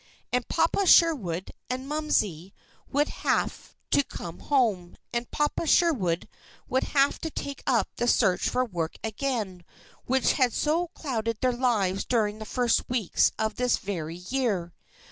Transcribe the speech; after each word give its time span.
And 0.33 0.47
"Papa 0.47 0.87
Sherwood" 0.87 1.51
and 1.69 1.87
"Momsey" 1.87 2.53
would 2.91 3.07
have 3.09 3.75
to 3.91 4.01
come 4.03 4.39
home, 4.39 4.97
and 5.13 5.29
"Papa 5.29 5.67
Sherwood" 5.67 6.27
would 6.67 6.85
have 6.85 7.19
to 7.19 7.29
take 7.29 7.61
up 7.67 7.87
the 7.97 8.07
search 8.07 8.49
for 8.49 8.65
work 8.65 8.95
again 9.03 9.63
which 10.07 10.31
had 10.33 10.53
so 10.53 10.87
clouded 10.87 11.37
their 11.41 11.51
lives 11.53 12.03
during 12.03 12.39
the 12.39 12.45
first 12.45 12.89
weeks 12.89 13.31
of 13.37 13.57
this 13.57 13.77
very 13.77 14.15
year. 14.17 14.73